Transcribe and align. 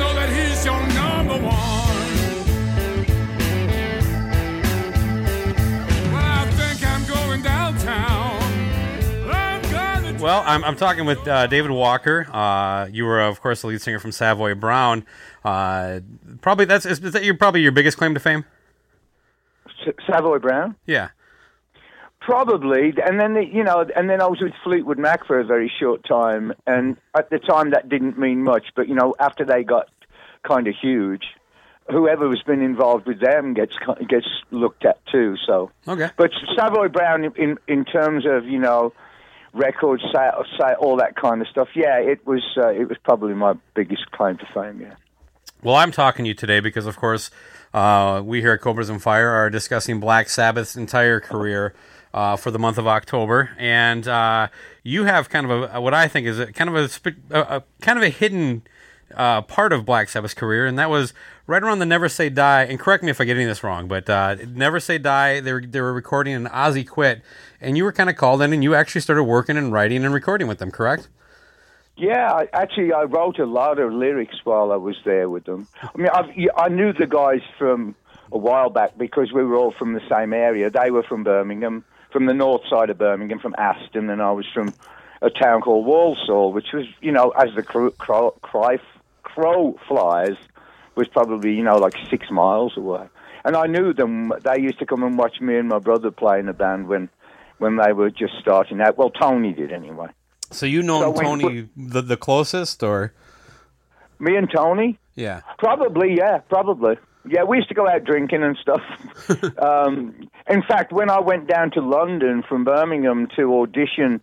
Know 0.00 0.14
that 0.14 0.28
he's 0.30 0.64
your 0.64 0.80
number 0.94 1.34
one. 1.34 1.50
When 6.12 6.24
I 6.24 6.50
think 6.52 6.86
I'm 6.86 7.06
going 7.06 7.42
downtown, 7.42 8.42
I'm 9.30 9.62
gonna 9.70 10.22
Well, 10.22 10.42
I'm, 10.46 10.64
I'm 10.64 10.76
talking 10.76 11.04
with 11.04 11.26
uh, 11.28 11.46
David 11.46 11.70
Walker. 11.70 12.26
Uh, 12.32 12.88
you 12.90 13.04
were, 13.04 13.20
of 13.20 13.40
course, 13.40 13.60
the 13.60 13.66
lead 13.68 13.82
singer 13.82 13.98
from 13.98 14.12
Savoy 14.12 14.54
Brown. 14.54 15.04
Uh, 15.44 16.00
probably 16.40 16.64
that's 16.64 16.86
is, 16.86 17.00
is 17.00 17.12
that 17.12 17.24
your 17.24 17.36
probably 17.36 17.60
your 17.60 17.72
biggest 17.72 17.98
claim 17.98 18.14
to 18.14 18.20
fame? 18.20 18.44
S- 19.86 19.94
Savoy 20.10 20.38
Brown? 20.38 20.76
Yeah. 20.86 21.10
Probably, 22.20 22.92
and 23.04 23.18
then 23.18 23.32
the, 23.34 23.44
you 23.44 23.64
know, 23.64 23.84
and 23.96 24.08
then 24.10 24.20
I 24.20 24.26
was 24.26 24.40
with 24.42 24.52
Fleetwood 24.62 24.98
Mac 24.98 25.26
for 25.26 25.40
a 25.40 25.44
very 25.44 25.72
short 25.80 26.04
time, 26.06 26.52
and 26.66 26.96
at 27.16 27.30
the 27.30 27.38
time 27.38 27.70
that 27.70 27.88
didn't 27.88 28.18
mean 28.18 28.44
much, 28.44 28.66
but 28.76 28.88
you 28.88 28.94
know, 28.94 29.14
after 29.18 29.44
they 29.44 29.64
got 29.64 29.88
kind 30.46 30.68
of 30.68 30.74
huge, 30.80 31.24
whoever 31.90 32.28
has 32.28 32.42
been 32.42 32.60
involved 32.60 33.06
with 33.06 33.20
them 33.20 33.54
gets 33.54 33.72
gets 34.08 34.26
looked 34.50 34.84
at 34.84 34.98
too. 35.06 35.36
So, 35.46 35.70
Okay. 35.88 36.10
but 36.18 36.30
Savoy 36.56 36.88
Brown, 36.88 37.24
in 37.36 37.58
in 37.66 37.86
terms 37.86 38.26
of 38.26 38.44
you 38.44 38.58
know, 38.58 38.92
records, 39.54 40.02
sa 40.12 40.42
sa 40.58 40.74
all 40.74 40.96
that 40.98 41.16
kind 41.16 41.40
of 41.40 41.48
stuff, 41.48 41.68
yeah, 41.74 41.98
it 41.98 42.26
was 42.26 42.42
uh, 42.58 42.68
it 42.68 42.86
was 42.86 42.98
probably 43.02 43.32
my 43.32 43.54
biggest 43.74 44.10
claim 44.10 44.36
to 44.36 44.46
fame. 44.52 44.80
Yeah. 44.82 44.94
Well, 45.62 45.74
I'm 45.74 45.90
talking 45.90 46.24
to 46.24 46.28
you 46.28 46.34
today 46.34 46.60
because, 46.60 46.86
of 46.86 46.96
course, 46.96 47.30
uh, 47.74 48.22
we 48.24 48.40
here 48.40 48.52
at 48.52 48.60
Cobras 48.60 48.88
and 48.88 49.02
Fire 49.02 49.28
are 49.28 49.50
discussing 49.50 50.00
Black 50.00 50.28
Sabbath's 50.28 50.76
entire 50.76 51.20
career 51.20 51.74
uh, 52.12 52.36
for 52.36 52.50
the 52.50 52.58
month 52.58 52.78
of 52.78 52.86
October, 52.86 53.50
and 53.58 54.06
uh, 54.08 54.48
you 54.82 55.04
have 55.04 55.28
kind 55.28 55.50
of 55.50 55.74
a 55.74 55.80
what 55.80 55.94
I 55.94 56.08
think 56.08 56.26
is 56.26 56.38
a, 56.38 56.52
kind 56.52 56.70
of 56.70 56.76
a, 56.76 57.12
a, 57.30 57.40
a 57.56 57.64
kind 57.80 57.98
of 57.98 58.02
a 58.02 58.08
hidden 58.08 58.62
uh, 59.14 59.42
part 59.42 59.72
of 59.72 59.84
Black 59.84 60.08
Sabbath's 60.08 60.34
career, 60.34 60.66
and 60.66 60.78
that 60.78 60.90
was 60.90 61.12
right 61.46 61.62
around 61.62 61.78
the 61.78 61.86
Never 61.86 62.08
Say 62.08 62.28
Die. 62.28 62.62
And 62.64 62.78
correct 62.78 63.02
me 63.02 63.10
if 63.10 63.20
I 63.20 63.24
get 63.24 63.36
any 63.36 63.44
of 63.44 63.50
this 63.50 63.62
wrong, 63.62 63.88
but 63.88 64.08
uh, 64.08 64.36
Never 64.48 64.80
Say 64.80 64.98
Die, 64.98 65.40
they 65.40 65.52
were 65.52 65.60
they 65.60 65.80
were 65.80 65.92
recording 65.92 66.34
an 66.34 66.46
Ozzy 66.46 66.86
Quit, 66.86 67.22
and 67.60 67.76
you 67.76 67.84
were 67.84 67.92
kind 67.92 68.10
of 68.10 68.16
called 68.16 68.42
in, 68.42 68.52
and 68.52 68.62
you 68.62 68.74
actually 68.74 69.00
started 69.00 69.24
working 69.24 69.56
and 69.56 69.72
writing 69.72 70.04
and 70.04 70.14
recording 70.14 70.48
with 70.48 70.58
them, 70.58 70.70
correct? 70.70 71.08
Yeah, 71.96 72.44
actually, 72.54 72.92
I 72.92 73.02
wrote 73.02 73.38
a 73.38 73.44
lot 73.44 73.78
of 73.78 73.92
lyrics 73.92 74.36
while 74.44 74.72
I 74.72 74.76
was 74.76 74.96
there 75.04 75.28
with 75.28 75.44
them. 75.44 75.68
I 75.82 75.98
mean, 75.98 76.08
I've, 76.08 76.30
I 76.56 76.68
knew 76.68 76.94
the 76.94 77.06
guys 77.06 77.42
from 77.58 77.94
a 78.32 78.38
while 78.38 78.70
back 78.70 78.96
because 78.96 79.32
we 79.32 79.44
were 79.44 79.56
all 79.56 79.72
from 79.72 79.92
the 79.92 80.00
same 80.08 80.32
area. 80.32 80.70
They 80.70 80.90
were 80.90 81.02
from 81.02 81.24
Birmingham, 81.24 81.84
from 82.12 82.26
the 82.26 82.34
north 82.34 82.62
side 82.68 82.90
of 82.90 82.98
Birmingham, 82.98 83.38
from 83.38 83.54
Aston, 83.58 84.10
and 84.10 84.20
I 84.22 84.32
was 84.32 84.46
from 84.52 84.72
a 85.22 85.30
town 85.30 85.60
called 85.60 85.86
Walsall, 85.86 86.52
which 86.52 86.68
was, 86.72 86.86
you 87.00 87.12
know, 87.12 87.30
as 87.30 87.54
the 87.54 87.62
crow, 87.62 87.90
crow, 87.92 88.32
crow, 88.42 88.78
crow 89.22 89.78
flies, 89.86 90.36
was 90.96 91.08
probably, 91.08 91.54
you 91.54 91.62
know, 91.62 91.76
like 91.76 91.94
six 92.08 92.30
miles 92.30 92.76
away. 92.76 93.06
And 93.44 93.56
I 93.56 93.66
knew 93.66 93.92
them. 93.94 94.32
They 94.42 94.60
used 94.60 94.78
to 94.80 94.86
come 94.86 95.02
and 95.02 95.16
watch 95.16 95.40
me 95.40 95.56
and 95.56 95.68
my 95.68 95.78
brother 95.78 96.10
play 96.10 96.38
in 96.40 96.46
the 96.46 96.52
band 96.52 96.88
when, 96.88 97.08
when 97.58 97.76
they 97.76 97.92
were 97.92 98.10
just 98.10 98.34
starting 98.40 98.80
out. 98.80 98.98
Well, 98.98 99.10
Tony 99.10 99.52
did 99.52 99.72
anyway. 99.72 100.08
So 100.50 100.66
you 100.66 100.82
know 100.82 101.00
So 101.00 101.10
when- 101.10 101.24
Tony 101.24 101.68
the, 101.76 102.02
the 102.02 102.16
closest, 102.16 102.82
or 102.82 103.12
Me 104.18 104.36
and 104.36 104.50
Tony. 104.54 104.98
yeah? 105.14 105.40
Probably, 105.58 106.16
yeah, 106.16 106.38
probably. 106.48 106.96
Yeah, 107.28 107.44
we 107.44 107.58
used 107.58 107.68
to 107.68 107.74
go 107.74 107.88
out 107.88 108.04
drinking 108.04 108.42
and 108.42 108.56
stuff. 108.56 108.82
um, 109.58 110.28
in 110.48 110.62
fact, 110.62 110.92
when 110.92 111.10
I 111.10 111.20
went 111.20 111.46
down 111.46 111.70
to 111.72 111.80
London 111.80 112.42
from 112.48 112.64
Birmingham 112.64 113.28
to 113.36 113.60
audition 113.60 114.20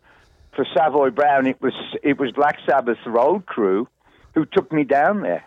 for 0.56 0.66
Savoy 0.76 1.12
Brown, 1.12 1.46
it 1.46 1.62
was 1.62 1.74
it 2.04 2.20
was 2.20 2.32
Black 2.32 2.58
Sabbath's 2.66 3.06
road 3.06 3.46
crew 3.46 3.88
who 4.34 4.46
took 4.46 4.72
me 4.72 4.84
down 4.84 5.22
there. 5.22 5.46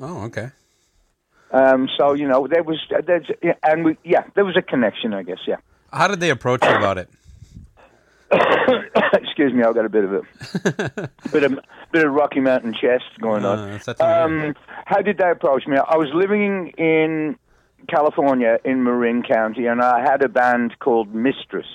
Oh, 0.00 0.24
okay. 0.24 0.50
Um, 1.52 1.88
so 1.96 2.14
you 2.14 2.26
know, 2.26 2.46
there 2.46 2.62
was 2.62 2.78
there's 3.06 3.26
and 3.62 3.84
we 3.84 3.96
yeah, 4.04 4.24
there 4.34 4.44
was 4.44 4.56
a 4.56 4.62
connection, 4.62 5.14
I 5.14 5.22
guess. 5.22 5.38
Yeah. 5.46 5.56
How 5.92 6.08
did 6.08 6.20
they 6.20 6.30
approach 6.30 6.64
you 6.64 6.70
about 6.70 6.98
it? 6.98 7.08
Excuse 9.14 9.52
me, 9.54 9.62
I've 9.62 9.74
got 9.74 9.84
a 9.84 9.88
bit 9.88 10.04
of 10.04 10.12
a 10.12 11.10
bit 11.32 11.44
of 11.44 11.58
bit 11.92 12.04
of 12.06 12.12
Rocky 12.12 12.40
Mountain 12.40 12.74
chest 12.74 13.04
going 13.20 13.44
on. 13.44 13.70
that's 13.70 13.86
that 13.86 13.98
time 13.98 14.32
of 14.32 14.38
year. 14.38 14.48
Um, 14.48 14.56
how 14.84 15.00
did 15.00 15.18
they 15.18 15.30
approach 15.30 15.66
me? 15.66 15.76
I 15.78 15.96
was 15.96 16.08
living 16.14 16.68
in 16.76 17.38
California 17.88 18.58
in 18.64 18.84
Marin 18.84 19.22
County, 19.22 19.66
and 19.66 19.80
I 19.80 20.00
had 20.00 20.22
a 20.22 20.28
band 20.28 20.78
called 20.78 21.14
Mistress. 21.14 21.66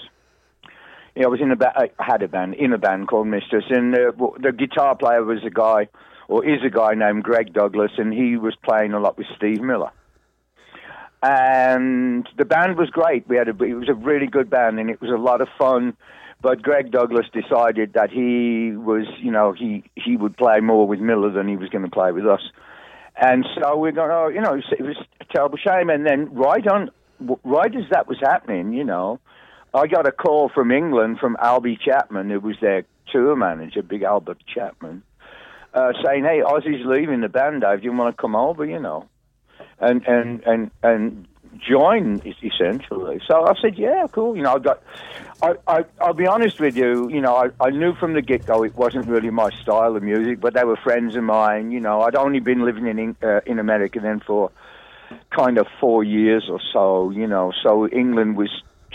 Yeah, 1.15 1.25
I 1.25 1.27
was 1.27 1.41
in 1.41 1.51
a 1.51 1.55
ba- 1.55 1.73
I 1.75 1.89
had 1.97 2.21
a 2.21 2.27
band 2.27 2.55
in 2.55 2.73
a 2.73 2.77
band 2.77 3.07
called 3.07 3.27
Mistress, 3.27 3.65
and 3.69 3.95
uh, 3.95 4.11
the 4.39 4.51
guitar 4.51 4.95
player 4.95 5.23
was 5.23 5.43
a 5.45 5.49
guy, 5.49 5.87
or 6.27 6.45
is 6.45 6.61
a 6.63 6.69
guy 6.69 6.93
named 6.93 7.23
Greg 7.23 7.53
Douglas, 7.53 7.91
and 7.97 8.13
he 8.13 8.37
was 8.37 8.55
playing 8.63 8.93
a 8.93 8.99
lot 8.99 9.17
with 9.17 9.27
Steve 9.35 9.61
Miller. 9.61 9.91
And 11.21 12.27
the 12.37 12.45
band 12.45 12.77
was 12.77 12.89
great. 12.89 13.27
We 13.29 13.37
had 13.37 13.47
a, 13.47 13.63
it 13.63 13.73
was 13.75 13.87
a 13.87 13.93
really 13.93 14.27
good 14.27 14.49
band, 14.49 14.79
and 14.79 14.89
it 14.89 14.99
was 15.01 15.09
a 15.09 15.17
lot 15.17 15.41
of 15.41 15.47
fun. 15.57 15.95
But 16.43 16.61
Greg 16.61 16.91
Douglas 16.91 17.25
decided 17.31 17.93
that 17.93 18.11
he 18.11 18.75
was, 18.75 19.05
you 19.19 19.31
know, 19.31 19.53
he 19.53 19.85
he 19.95 20.17
would 20.17 20.35
play 20.35 20.59
more 20.59 20.85
with 20.85 20.99
Miller 20.99 21.31
than 21.31 21.47
he 21.47 21.55
was 21.55 21.69
going 21.69 21.85
to 21.85 21.89
play 21.89 22.11
with 22.11 22.27
us. 22.27 22.41
And 23.15 23.45
so 23.55 23.77
we're 23.77 23.93
going, 23.93 24.11
oh, 24.11 24.27
you 24.27 24.41
know, 24.41 24.55
it 24.55 24.83
was 24.83 24.97
a 25.21 25.25
terrible 25.33 25.57
shame. 25.57 25.89
And 25.89 26.05
then 26.05 26.33
right 26.33 26.67
on, 26.67 26.91
right 27.45 27.73
as 27.73 27.85
that 27.91 28.09
was 28.09 28.17
happening, 28.19 28.73
you 28.73 28.83
know, 28.83 29.21
I 29.73 29.87
got 29.87 30.05
a 30.05 30.11
call 30.11 30.51
from 30.53 30.69
England 30.71 31.19
from 31.19 31.37
Albie 31.41 31.79
Chapman, 31.79 32.29
who 32.29 32.41
was 32.41 32.57
their 32.59 32.83
tour 33.09 33.37
manager, 33.37 33.81
Big 33.81 34.03
Albert 34.03 34.39
Chapman, 34.45 35.01
uh, 35.73 35.93
saying, 36.03 36.25
"Hey, 36.25 36.41
Ozzy's 36.45 36.85
leaving 36.85 37.21
the 37.21 37.29
band, 37.29 37.61
Dave. 37.61 37.79
Do 37.79 37.85
you 37.85 37.93
want 37.93 38.17
to 38.17 38.21
come 38.21 38.35
over?" 38.35 38.65
You 38.65 38.79
know, 38.79 39.05
and 39.79 40.05
and 40.05 40.43
and 40.43 40.71
and 40.83 41.27
join 41.57 42.21
es- 42.25 42.35
essentially. 42.43 43.21
So 43.27 43.45
I 43.45 43.53
said, 43.61 43.77
yeah, 43.77 44.07
cool. 44.11 44.35
You 44.35 44.43
know, 44.43 44.55
I 44.55 44.59
got. 44.59 44.83
I, 45.41 45.55
I, 45.67 45.85
I'll 45.99 46.13
be 46.13 46.25
honest 46.25 46.59
with 46.59 46.75
you. 46.77 47.09
You 47.09 47.19
know, 47.19 47.35
I, 47.35 47.49
I 47.59 47.69
knew 47.69 47.93
from 47.95 48.13
the 48.13 48.21
get 48.21 48.45
go 48.45 48.63
it 48.63 48.75
wasn't 48.77 49.07
really 49.07 49.29
my 49.29 49.49
style 49.61 49.95
of 49.95 50.01
music, 50.03 50.39
but 50.39 50.53
they 50.53 50.63
were 50.63 50.77
friends 50.77 51.15
of 51.15 51.23
mine. 51.23 51.71
You 51.71 51.81
know, 51.81 52.01
I'd 52.01 52.15
only 52.15 52.39
been 52.39 52.63
living 52.63 52.87
in 52.87 53.17
uh, 53.21 53.41
in 53.45 53.59
America 53.59 53.99
then 54.01 54.21
for 54.25 54.51
kind 55.35 55.57
of 55.57 55.67
four 55.81 56.03
years 56.03 56.47
or 56.49 56.61
so. 56.71 57.09
You 57.11 57.27
know, 57.27 57.51
so 57.61 57.87
England 57.89 58.37
was 58.37 58.49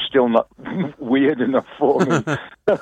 still 0.08 0.28
not 0.28 0.49
weird 0.99 1.40
enough 1.40 1.66
for 1.78 2.00
me. 2.00 2.25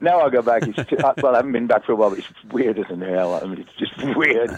now 0.00 0.20
I 0.20 0.30
go 0.30 0.42
back. 0.42 0.62
It's 0.66 0.88
too, 0.88 0.96
well, 1.00 1.34
I 1.34 1.38
haven't 1.38 1.52
been 1.52 1.66
back 1.66 1.84
for 1.84 1.92
a 1.92 1.96
while. 1.96 2.10
But 2.10 2.20
it's 2.20 2.28
weirder 2.52 2.84
than 2.88 3.00
hell. 3.00 3.34
I 3.34 3.46
mean, 3.46 3.58
it's 3.60 3.74
just 3.74 4.16
weird. 4.16 4.50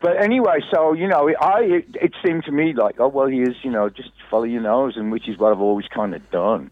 But 0.00 0.22
anyway, 0.22 0.60
so 0.72 0.92
you 0.92 1.08
know, 1.08 1.28
I 1.40 1.62
it, 1.62 1.96
it 2.00 2.12
seemed 2.24 2.44
to 2.44 2.52
me 2.52 2.72
like, 2.72 3.00
oh 3.00 3.08
well, 3.08 3.26
here's 3.26 3.56
you 3.62 3.70
know, 3.70 3.88
just 3.88 4.10
follow 4.30 4.44
your 4.44 4.62
nose, 4.62 4.94
and 4.96 5.10
which 5.10 5.28
is 5.28 5.38
what 5.38 5.52
I've 5.52 5.60
always 5.60 5.86
kind 5.88 6.14
of 6.14 6.30
done. 6.30 6.70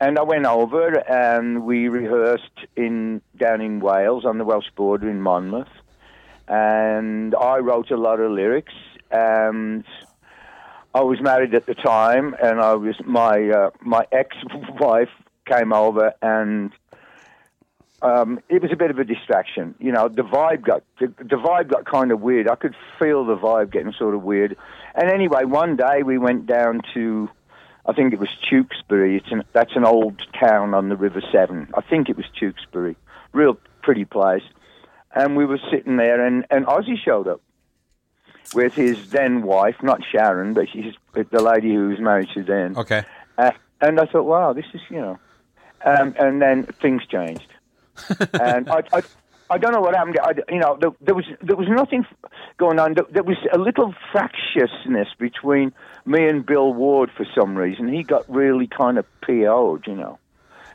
And 0.00 0.18
I 0.18 0.22
went 0.22 0.44
over 0.44 0.98
and 1.08 1.64
we 1.64 1.88
rehearsed 1.88 2.66
in 2.76 3.22
down 3.36 3.60
in 3.60 3.80
Wales 3.80 4.24
on 4.24 4.38
the 4.38 4.44
Welsh 4.44 4.70
border 4.76 5.08
in 5.08 5.20
Monmouth, 5.20 5.68
and 6.48 7.34
I 7.34 7.58
wrote 7.58 7.90
a 7.90 7.96
lot 7.96 8.20
of 8.20 8.32
lyrics. 8.32 8.74
And 9.10 9.84
I 10.94 11.02
was 11.02 11.20
married 11.20 11.54
at 11.54 11.66
the 11.66 11.74
time, 11.74 12.34
and 12.42 12.60
I 12.60 12.74
was 12.74 12.96
my 13.04 13.50
uh, 13.50 13.70
my 13.80 14.06
ex-wife 14.10 15.10
came 15.46 15.72
over 15.72 16.14
and 16.22 16.72
um, 18.02 18.40
it 18.48 18.60
was 18.62 18.70
a 18.72 18.76
bit 18.76 18.90
of 18.90 18.98
a 18.98 19.04
distraction. 19.04 19.74
You 19.78 19.92
know, 19.92 20.08
the 20.08 20.22
vibe 20.22 20.62
got 20.62 20.82
the, 21.00 21.06
the 21.18 21.36
vibe 21.36 21.68
got 21.68 21.84
kind 21.86 22.12
of 22.12 22.20
weird. 22.20 22.48
I 22.48 22.56
could 22.56 22.74
feel 22.98 23.24
the 23.24 23.36
vibe 23.36 23.72
getting 23.72 23.92
sort 23.92 24.14
of 24.14 24.22
weird. 24.22 24.56
And 24.94 25.10
anyway, 25.10 25.44
one 25.44 25.76
day 25.76 26.02
we 26.04 26.18
went 26.18 26.46
down 26.46 26.82
to, 26.94 27.28
I 27.86 27.92
think 27.92 28.12
it 28.12 28.18
was 28.18 28.28
Tewkesbury. 28.50 29.16
It's 29.16 29.32
an, 29.32 29.44
that's 29.52 29.74
an 29.74 29.84
old 29.84 30.22
town 30.38 30.74
on 30.74 30.88
the 30.88 30.96
River 30.96 31.22
Severn. 31.32 31.72
I 31.74 31.80
think 31.80 32.08
it 32.08 32.16
was 32.16 32.26
Tewkesbury. 32.38 32.96
Real 33.32 33.58
pretty 33.82 34.04
place. 34.04 34.44
And 35.14 35.36
we 35.36 35.46
were 35.46 35.60
sitting 35.70 35.96
there, 35.96 36.24
and 36.26 36.44
and 36.50 36.66
Ozzy 36.66 36.96
showed 37.02 37.28
up 37.28 37.40
with 38.52 38.74
his 38.74 39.10
then 39.10 39.42
wife, 39.42 39.76
not 39.82 40.00
Sharon, 40.10 40.54
but 40.54 40.66
she's 40.72 40.94
the 41.12 41.42
lady 41.42 41.72
who 41.72 41.88
was 41.88 42.00
married 42.00 42.28
to 42.34 42.42
then. 42.42 42.76
Okay. 42.76 43.04
Uh, 43.38 43.52
and 43.80 44.00
I 44.00 44.06
thought, 44.06 44.24
wow, 44.24 44.52
this 44.52 44.66
is 44.74 44.80
you 44.90 45.00
know, 45.00 45.18
um, 45.84 46.14
and 46.18 46.42
then 46.42 46.64
things 46.64 47.02
changed, 47.06 47.46
and 48.32 48.68
I, 48.68 48.82
I, 48.92 49.02
I 49.50 49.58
don't 49.58 49.72
know 49.72 49.80
what 49.80 49.94
happened. 49.94 50.18
I, 50.22 50.32
you 50.52 50.58
know, 50.58 50.76
there, 50.80 50.90
there 51.00 51.14
was 51.14 51.24
there 51.42 51.56
was 51.56 51.68
nothing 51.68 52.06
going 52.56 52.78
on. 52.78 52.94
There, 52.94 53.06
there 53.10 53.22
was 53.22 53.36
a 53.52 53.58
little 53.58 53.94
fractiousness 54.12 55.08
between 55.18 55.72
me 56.06 56.26
and 56.28 56.44
Bill 56.44 56.72
Ward 56.72 57.10
for 57.16 57.26
some 57.34 57.56
reason. 57.56 57.92
He 57.92 58.02
got 58.02 58.28
really 58.28 58.66
kind 58.66 58.98
of 58.98 59.06
PO'd, 59.20 59.86
you 59.86 59.94
know, 59.94 60.18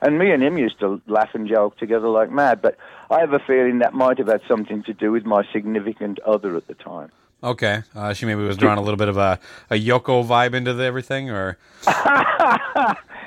and 0.01 0.19
me 0.19 0.31
and 0.31 0.44
him 0.44 0.57
used 0.57 0.80
to 0.80 1.01
laugh 1.07 1.30
and 1.33 1.48
joke 1.48 1.77
together 1.77 2.07
like 2.10 2.31
mad. 2.31 2.62
But 2.62 2.77
I 3.10 3.19
have 3.19 3.33
a 3.33 3.39
feeling 3.39 3.80
that 3.80 3.94
might 3.94 4.18
have 4.19 4.27
had 4.27 4.42
something 4.48 4.83
to 4.83 4.94
do 4.94 5.12
with 5.12 5.25
my 5.25 5.44
significant 5.51 6.19
other 6.19 6.56
at 6.56 6.68
the 6.68 6.75
time. 6.75 7.12
Okay. 7.42 7.83
Uh, 7.95 8.13
she 8.13 8.25
maybe 8.25 8.42
was 8.42 8.57
drawing 8.57 8.77
a 8.77 8.81
little 8.81 8.98
bit 8.98 9.07
of 9.07 9.18
a, 9.18 9.39
a 9.69 9.75
Yoko 9.75 10.25
vibe 10.25 10.54
into 10.54 10.74
the, 10.74 10.83
everything, 10.83 11.30
or 11.30 11.57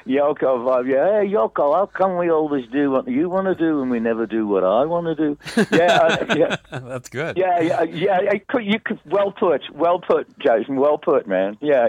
Yoko 0.06 0.58
vibe. 0.64 0.88
Yeah, 0.88 1.20
hey, 1.22 1.28
Yoko, 1.32 1.74
how 1.74 1.86
come 1.86 2.16
we 2.18 2.30
always 2.30 2.66
do 2.70 2.90
what 2.90 3.06
you 3.08 3.28
want 3.28 3.46
to 3.46 3.54
do 3.54 3.80
and 3.82 3.90
we 3.90 4.00
never 4.00 4.26
do 4.26 4.46
what 4.46 4.64
I 4.64 4.84
want 4.84 5.06
to 5.06 5.14
do? 5.14 5.38
Yeah, 5.72 5.98
uh, 5.98 6.34
yeah, 6.36 6.56
that's 6.70 7.08
good. 7.08 7.36
yeah, 7.36 7.60
yeah, 7.60 7.82
yeah. 7.82 8.18
I 8.30 8.38
could, 8.38 8.64
you 8.64 8.78
could, 8.84 9.00
well 9.06 9.32
put, 9.32 9.62
well 9.74 10.00
put, 10.00 10.26
Jason. 10.38 10.76
Well 10.76 10.98
put, 10.98 11.26
man. 11.26 11.56
Yeah, 11.60 11.88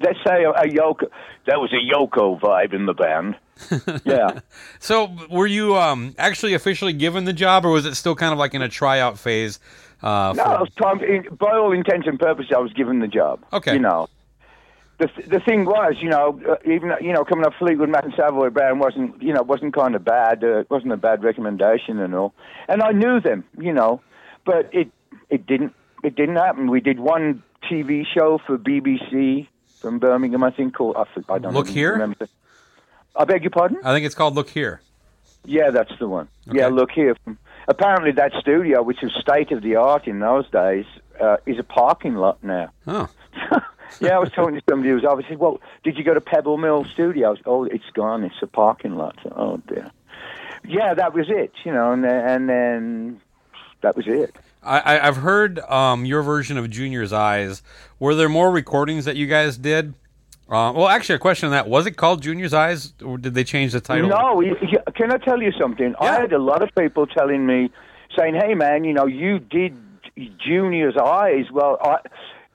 let's 0.00 0.18
say 0.26 0.44
a, 0.44 0.50
a 0.50 0.66
Yoko. 0.68 1.08
That 1.46 1.58
was 1.60 1.72
a 1.72 1.94
Yoko 1.94 2.40
vibe 2.40 2.74
in 2.74 2.86
the 2.86 2.94
band. 2.94 3.36
Yeah. 4.04 4.40
So, 4.80 5.10
were 5.30 5.46
you 5.46 5.76
um, 5.76 6.14
actually 6.18 6.54
officially 6.54 6.92
given 6.92 7.24
the 7.24 7.32
job, 7.32 7.64
or 7.64 7.70
was 7.70 7.86
it 7.86 7.94
still 7.94 8.14
kind 8.16 8.32
of 8.32 8.38
like 8.38 8.52
in 8.54 8.62
a 8.62 8.68
tryout 8.68 9.18
phase? 9.18 9.60
Uh, 10.02 10.34
No, 10.36 10.42
for- 10.44 10.48
I 10.88 10.92
was 10.94 11.26
by 11.38 11.52
all 11.52 11.72
intents 11.72 12.06
and 12.08 12.18
purposes, 12.18 12.52
I 12.54 12.58
was 12.60 12.72
given 12.72 12.98
the 12.98 13.06
job. 13.08 13.44
Okay. 13.52 13.74
You 13.74 13.78
know, 13.78 14.08
the 14.98 15.08
the 15.26 15.40
thing 15.40 15.64
was, 15.64 15.96
you 16.00 16.08
know, 16.08 16.40
uh, 16.48 16.56
even 16.64 16.92
you 17.00 17.12
know, 17.12 17.24
coming 17.24 17.44
up 17.44 17.54
Fleetwood 17.58 17.88
Mac 17.88 18.04
and 18.04 18.14
Savoy 18.16 18.50
Brown 18.50 18.78
wasn't, 18.78 19.20
you 19.22 19.32
know, 19.32 19.42
wasn't 19.42 19.74
kind 19.74 19.94
of 19.94 20.04
bad. 20.04 20.44
Uh, 20.44 20.58
it 20.58 20.70
wasn't 20.70 20.92
a 20.92 20.96
bad 20.96 21.24
recommendation 21.24 21.98
and 21.98 22.14
all. 22.14 22.34
And 22.68 22.82
I 22.82 22.92
knew 22.92 23.20
them, 23.20 23.44
you 23.58 23.72
know, 23.72 24.00
but 24.44 24.68
it 24.72 24.88
it 25.30 25.46
didn't 25.46 25.74
it 26.02 26.14
didn't 26.14 26.36
happen. 26.36 26.70
We 26.70 26.80
did 26.80 27.00
one 27.00 27.42
TV 27.70 28.04
show 28.06 28.38
for 28.46 28.58
BBC 28.58 29.48
from 29.80 29.98
Birmingham, 29.98 30.44
I 30.44 30.50
think, 30.50 30.74
called 30.74 30.96
I, 30.96 31.04
I 31.32 31.38
don't 31.38 31.54
Look 31.54 31.68
Hear? 31.68 31.92
Remember. 31.92 32.28
I 33.16 33.24
beg 33.24 33.42
your 33.42 33.50
pardon? 33.50 33.78
I 33.84 33.92
think 33.92 34.06
it's 34.06 34.14
called 34.14 34.34
Look 34.34 34.50
Hear. 34.50 34.80
Yeah, 35.44 35.70
that's 35.70 35.92
the 35.98 36.08
one. 36.08 36.28
Yeah, 36.50 36.68
look 36.68 36.90
here. 36.90 37.16
Apparently, 37.68 38.12
that 38.12 38.32
studio, 38.40 38.82
which 38.82 38.98
was 39.02 39.12
state 39.20 39.52
of 39.52 39.62
the 39.62 39.76
art 39.76 40.06
in 40.06 40.20
those 40.20 40.48
days, 40.50 40.86
uh, 41.20 41.36
is 41.46 41.58
a 41.58 41.62
parking 41.62 42.14
lot 42.14 42.42
now. 42.42 42.70
Oh, 42.86 43.08
yeah, 44.00 44.16
I 44.16 44.18
was 44.18 44.30
talking 44.30 44.54
to 44.54 44.62
somebody 44.68 44.90
who 44.90 44.96
was 44.96 45.04
obviously, 45.04 45.36
well, 45.36 45.60
did 45.82 45.96
you 45.96 46.04
go 46.04 46.14
to 46.14 46.20
Pebble 46.20 46.56
Mill 46.56 46.84
Studios? 46.84 47.38
Oh, 47.46 47.64
it's 47.64 47.88
gone. 47.94 48.24
It's 48.24 48.34
a 48.42 48.46
parking 48.46 48.96
lot. 48.96 49.18
Oh, 49.36 49.58
dear. 49.68 49.90
Yeah, 50.66 50.94
that 50.94 51.12
was 51.14 51.26
it, 51.28 51.52
you 51.64 51.72
know, 51.72 51.92
and 51.92 52.02
then, 52.02 52.28
and 52.28 52.48
then 52.48 53.20
that 53.82 53.96
was 53.96 54.06
it. 54.06 54.34
I, 54.62 54.98
I've 54.98 55.18
heard 55.18 55.58
um, 55.60 56.06
your 56.06 56.22
version 56.22 56.56
of 56.56 56.70
Junior's 56.70 57.12
Eyes. 57.12 57.62
Were 57.98 58.14
there 58.14 58.30
more 58.30 58.50
recordings 58.50 59.04
that 59.04 59.16
you 59.16 59.26
guys 59.26 59.58
did? 59.58 59.94
Uh, 60.48 60.72
well, 60.74 60.88
actually, 60.88 61.16
a 61.16 61.18
question 61.18 61.46
on 61.46 61.52
that: 61.52 61.68
Was 61.68 61.86
it 61.86 61.92
called 61.96 62.22
Junior's 62.22 62.52
Eyes, 62.52 62.92
or 63.04 63.18
did 63.18 63.34
they 63.34 63.44
change 63.44 63.72
the 63.72 63.80
title? 63.80 64.08
No, 64.08 64.42
can 64.94 65.10
I 65.10 65.18
tell 65.18 65.42
you 65.42 65.52
something? 65.52 65.94
I 66.00 66.20
had 66.20 66.32
a 66.32 66.38
lot 66.38 66.62
of 66.62 66.74
people 66.74 67.06
telling 67.06 67.46
me, 67.46 67.70
saying, 68.16 68.34
"Hey, 68.34 68.54
man, 68.54 68.84
you 68.84 68.92
know, 68.92 69.06
you 69.06 69.38
did 69.38 69.76
Junior's 70.38 70.96
Eyes." 70.96 71.46
Well, 71.50 71.78
I, 71.80 71.96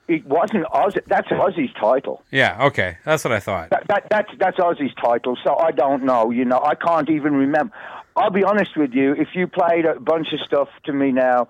it 0.09 0.25
wasn't 0.25 0.65
Oz. 0.71 0.95
That's 1.07 1.27
Ozzy's 1.29 1.73
title. 1.79 2.23
Yeah. 2.31 2.65
Okay, 2.67 2.97
that's 3.05 3.23
what 3.23 3.31
I 3.31 3.39
thought. 3.39 3.69
That, 3.69 3.87
that, 3.87 4.07
that's 4.09 4.31
that's 4.39 4.57
Ozzy's 4.57 4.93
title, 4.95 5.37
so 5.43 5.55
I 5.55 5.71
don't 5.71 6.03
know. 6.03 6.31
You 6.31 6.45
know, 6.45 6.59
I 6.61 6.75
can't 6.75 7.09
even 7.09 7.33
remember. 7.33 7.73
I'll 8.15 8.31
be 8.31 8.43
honest 8.43 8.75
with 8.75 8.93
you. 8.93 9.13
If 9.13 9.29
you 9.33 9.47
played 9.47 9.85
a 9.85 9.99
bunch 9.99 10.27
of 10.33 10.39
stuff 10.41 10.67
to 10.85 10.93
me 10.93 11.11
now, 11.11 11.47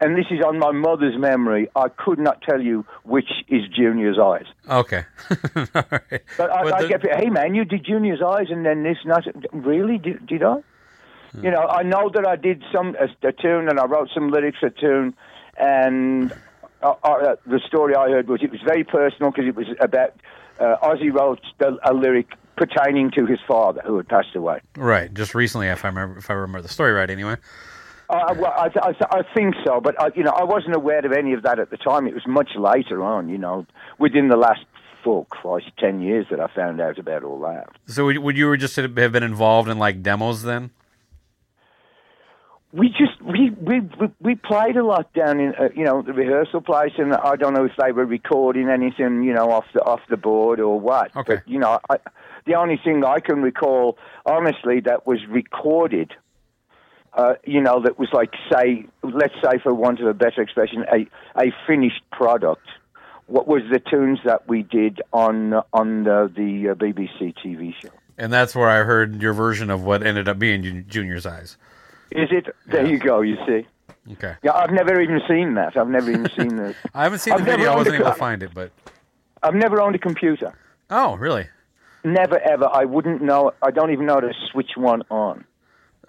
and 0.00 0.16
this 0.16 0.26
is 0.30 0.40
on 0.44 0.58
my 0.58 0.70
mother's 0.70 1.18
memory, 1.18 1.68
I 1.74 1.88
could 1.88 2.18
not 2.18 2.42
tell 2.42 2.60
you 2.60 2.84
which 3.04 3.30
is 3.48 3.62
Junior's 3.68 4.18
Eyes. 4.18 4.46
Okay. 4.68 5.04
Right. 5.74 6.22
But 6.36 6.50
I, 6.50 6.76
I 6.76 6.82
the- 6.82 6.88
get, 6.88 7.16
hey 7.16 7.30
man, 7.30 7.54
you 7.54 7.64
did 7.64 7.84
Junior's 7.84 8.22
Eyes, 8.22 8.46
and 8.50 8.64
then 8.64 8.82
this. 8.82 8.98
Said, 9.24 9.46
really? 9.52 9.98
Did, 9.98 10.26
did 10.26 10.42
I? 10.42 10.58
You 11.40 11.50
know, 11.50 11.62
I 11.66 11.82
know 11.82 12.10
that 12.12 12.26
I 12.26 12.36
did 12.36 12.62
some 12.70 12.94
a, 13.00 13.04
a 13.26 13.32
tune, 13.32 13.68
and 13.68 13.80
I 13.80 13.86
wrote 13.86 14.10
some 14.12 14.30
lyrics 14.30 14.58
for 14.58 14.66
a 14.66 14.70
tune, 14.70 15.14
and 15.56 16.30
uh, 16.82 16.94
uh, 17.02 17.36
the 17.46 17.60
story 17.66 17.94
I 17.94 18.08
heard 18.10 18.28
was 18.28 18.42
it 18.42 18.50
was 18.50 18.60
very 18.66 18.84
personal 18.84 19.30
because 19.30 19.46
it 19.46 19.54
was 19.54 19.66
about 19.80 20.14
uh, 20.60 20.76
Ozzy 20.82 21.12
wrote 21.12 21.40
the, 21.58 21.78
a 21.84 21.92
lyric 21.92 22.28
pertaining 22.56 23.10
to 23.12 23.26
his 23.26 23.38
father 23.46 23.82
who 23.84 23.96
had 23.96 24.08
passed 24.08 24.34
away. 24.36 24.60
right. 24.76 25.12
Just 25.12 25.34
recently, 25.34 25.68
if 25.68 25.84
I 25.84 25.88
remember, 25.88 26.18
if 26.18 26.30
I 26.30 26.34
remember 26.34 26.62
the 26.62 26.68
story 26.68 26.92
right, 26.92 27.08
anyway. 27.08 27.36
Uh, 28.10 28.34
well, 28.36 28.52
I, 28.56 28.68
I, 28.82 28.94
I 29.10 29.22
think 29.34 29.54
so, 29.64 29.80
but 29.80 30.00
I, 30.00 30.10
you 30.14 30.22
know, 30.22 30.32
I 30.32 30.44
wasn't 30.44 30.74
aware 30.74 31.04
of 31.04 31.12
any 31.12 31.32
of 31.32 31.42
that 31.44 31.58
at 31.58 31.70
the 31.70 31.78
time. 31.78 32.06
It 32.06 32.12
was 32.12 32.26
much 32.26 32.50
later 32.56 33.02
on, 33.02 33.30
you 33.30 33.38
know, 33.38 33.64
within 33.98 34.28
the 34.28 34.36
last 34.36 34.66
four, 35.02 35.24
Christ, 35.26 35.70
ten 35.78 36.02
years 36.02 36.26
that 36.30 36.38
I 36.38 36.46
found 36.48 36.80
out 36.80 36.98
about 36.98 37.24
all 37.24 37.40
that. 37.40 37.68
So, 37.86 38.04
would, 38.04 38.18
would 38.18 38.36
you 38.36 38.54
just 38.58 38.76
have 38.76 38.94
been 38.94 39.22
involved 39.22 39.70
in 39.70 39.78
like 39.78 40.02
demos 40.02 40.42
then? 40.42 40.70
We 42.72 42.88
just 42.88 43.20
we 43.22 43.50
we 43.50 43.80
we, 44.20 44.34
played 44.34 44.76
a 44.76 44.84
lot 44.84 45.12
down 45.12 45.40
in 45.40 45.54
uh, 45.54 45.68
you 45.76 45.84
know 45.84 46.00
the 46.00 46.14
rehearsal 46.14 46.62
place, 46.62 46.92
and 46.96 47.12
I 47.12 47.36
don't 47.36 47.52
know 47.52 47.66
if 47.66 47.72
they 47.78 47.92
were 47.92 48.06
recording 48.06 48.70
anything 48.70 49.22
you 49.22 49.34
know 49.34 49.50
off 49.50 49.66
the 49.74 49.82
off 49.82 50.00
the 50.08 50.16
board 50.16 50.58
or 50.58 50.80
what. 50.80 51.14
Okay. 51.14 51.36
But 51.36 51.48
you 51.48 51.58
know, 51.58 51.78
I, 51.90 51.98
the 52.46 52.54
only 52.54 52.80
thing 52.82 53.04
I 53.04 53.20
can 53.20 53.42
recall 53.42 53.98
honestly 54.24 54.80
that 54.80 55.06
was 55.06 55.18
recorded. 55.28 56.12
Uh, 57.14 57.34
you 57.44 57.60
know, 57.60 57.82
that 57.82 57.98
was 57.98 58.08
like, 58.14 58.32
say, 58.50 58.86
let's 59.02 59.34
say, 59.44 59.58
for 59.62 59.74
want 59.74 60.00
of 60.00 60.06
a 60.06 60.14
better 60.14 60.40
expression, 60.40 60.82
a, 60.90 61.06
a 61.38 61.52
finished 61.66 62.00
product. 62.10 62.66
What 63.26 63.46
was 63.46 63.60
the 63.70 63.80
tunes 63.80 64.18
that 64.24 64.48
we 64.48 64.62
did 64.62 65.02
on 65.12 65.52
on 65.74 66.04
the, 66.04 66.32
the 66.34 66.70
uh, 66.70 66.74
BBC 66.74 67.34
TV 67.44 67.74
show? 67.82 67.90
And 68.16 68.32
that's 68.32 68.54
where 68.54 68.70
I 68.70 68.82
heard 68.84 69.20
your 69.20 69.34
version 69.34 69.68
of 69.68 69.82
what 69.82 70.02
ended 70.02 70.26
up 70.26 70.38
being 70.38 70.86
Junior's 70.88 71.26
Eyes. 71.26 71.58
Is 72.16 72.28
it? 72.30 72.54
There 72.66 72.86
you 72.86 72.98
go. 72.98 73.20
You 73.20 73.36
see. 73.46 73.66
Okay. 74.12 74.34
Yeah, 74.42 74.52
I've 74.52 74.72
never 74.72 75.00
even 75.00 75.20
seen 75.28 75.54
that. 75.54 75.76
I've 75.76 75.88
never 75.88 76.10
even 76.10 76.28
seen 76.30 76.56
this. 76.56 76.76
I 76.94 77.04
haven't 77.04 77.20
seen 77.20 77.34
I've 77.34 77.44
the 77.44 77.50
video. 77.50 77.72
I 77.72 77.76
wasn't 77.76 77.96
able 77.96 78.06
to 78.06 78.14
find 78.14 78.42
it, 78.42 78.52
but 78.52 78.72
I've 79.42 79.54
never 79.54 79.80
owned 79.80 79.94
a 79.94 79.98
computer. 79.98 80.52
oh, 80.90 81.16
really? 81.16 81.46
Never 82.04 82.38
ever. 82.40 82.68
I 82.72 82.84
wouldn't 82.84 83.22
know. 83.22 83.52
I 83.62 83.70
don't 83.70 83.92
even 83.92 84.06
know 84.06 84.14
how 84.14 84.20
to 84.20 84.32
switch 84.50 84.72
one 84.76 85.02
on. 85.08 85.44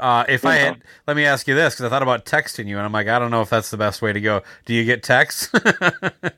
Uh, 0.04 0.26
if 0.28 0.44
I 0.46 0.56
had, 0.56 0.82
let 1.08 1.16
me 1.16 1.24
ask 1.24 1.48
you 1.48 1.56
this 1.56 1.76
because 1.76 1.86
I 1.86 1.90
thought 1.90 2.04
about 2.04 2.26
texting 2.26 2.68
you, 2.68 2.76
and 2.76 2.86
I'm 2.86 2.92
like, 2.92 3.08
I 3.08 3.20
don't 3.20 3.32
know 3.32 3.42
if 3.42 3.50
that's 3.50 3.72
the 3.72 3.78
best 3.78 4.02
way 4.02 4.12
to 4.12 4.20
go. 4.20 4.42
Do 4.66 4.74
you 4.74 4.84
get 4.84 5.02
texts? 5.02 5.50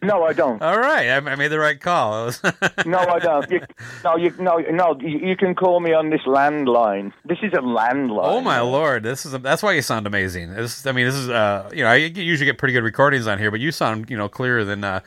No, 0.01 0.23
I 0.23 0.33
don't. 0.33 0.61
All 0.61 0.77
right, 0.77 1.09
I, 1.09 1.15
I 1.15 1.35
made 1.35 1.47
the 1.47 1.57
right 1.57 1.79
call. 1.79 2.29
No, 2.85 2.99
I 2.99 3.17
don't. 3.17 3.49
You, 3.49 3.61
no, 4.03 4.15
you, 4.17 4.31
no, 4.37 4.57
no. 4.57 4.99
You, 4.99 5.17
you 5.29 5.35
can 5.35 5.55
call 5.55 5.79
me 5.79 5.93
on 5.93 6.11
this 6.11 6.21
landline. 6.27 7.11
This 7.23 7.39
is 7.41 7.53
a 7.53 7.61
landline. 7.61 8.27
oh 8.27 8.41
my 8.41 8.59
lord, 8.59 9.01
this 9.01 9.25
is 9.25 9.33
a, 9.33 9.39
that's 9.39 9.63
why 9.63 9.73
you 9.73 9.81
sound 9.81 10.05
amazing. 10.05 10.53
This, 10.53 10.85
I 10.85 10.91
mean, 10.91 11.07
this 11.07 11.15
is 11.15 11.29
uh, 11.29 11.71
you 11.73 11.83
know, 11.83 11.89
I 11.89 11.95
usually 11.95 12.45
get 12.45 12.59
pretty 12.59 12.73
good 12.73 12.83
recordings 12.83 13.25
on 13.25 13.39
here, 13.39 13.49
but 13.49 13.59
you 13.59 13.71
sound 13.71 14.11
you 14.11 14.17
know 14.17 14.29
clearer 14.29 14.63
than 14.63 14.83
uh, 14.83 14.99